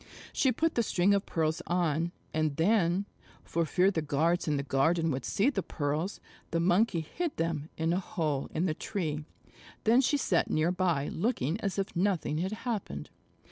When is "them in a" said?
7.37-7.99